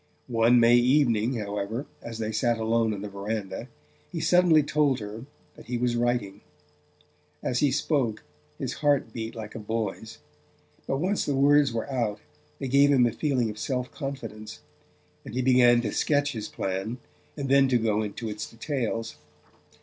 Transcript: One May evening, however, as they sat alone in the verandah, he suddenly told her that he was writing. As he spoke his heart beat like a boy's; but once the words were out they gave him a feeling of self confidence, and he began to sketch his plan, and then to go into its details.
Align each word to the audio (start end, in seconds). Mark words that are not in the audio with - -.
One 0.25 0.59
May 0.59 0.77
evening, 0.77 1.35
however, 1.35 1.85
as 2.01 2.17
they 2.17 2.31
sat 2.31 2.57
alone 2.57 2.91
in 2.91 3.03
the 3.03 3.07
verandah, 3.07 3.67
he 4.11 4.19
suddenly 4.19 4.63
told 4.63 4.97
her 4.99 5.27
that 5.55 5.67
he 5.67 5.77
was 5.77 5.95
writing. 5.95 6.41
As 7.43 7.59
he 7.59 7.69
spoke 7.69 8.23
his 8.57 8.73
heart 8.81 9.13
beat 9.13 9.35
like 9.35 9.53
a 9.53 9.59
boy's; 9.59 10.17
but 10.87 10.97
once 10.97 11.23
the 11.23 11.35
words 11.35 11.71
were 11.71 11.87
out 11.87 12.19
they 12.57 12.67
gave 12.67 12.89
him 12.91 13.05
a 13.05 13.11
feeling 13.11 13.51
of 13.51 13.59
self 13.59 13.91
confidence, 13.91 14.61
and 15.23 15.35
he 15.35 15.43
began 15.43 15.81
to 15.81 15.91
sketch 15.91 16.31
his 16.31 16.47
plan, 16.49 16.97
and 17.37 17.47
then 17.47 17.67
to 17.67 17.77
go 17.77 18.01
into 18.01 18.27
its 18.27 18.49
details. 18.49 19.17